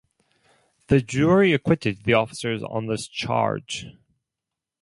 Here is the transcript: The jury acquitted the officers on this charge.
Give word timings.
The 0.87 0.99
jury 0.99 1.53
acquitted 1.53 2.05
the 2.05 2.13
officers 2.15 2.63
on 2.63 2.87
this 2.87 3.07
charge. 3.07 3.85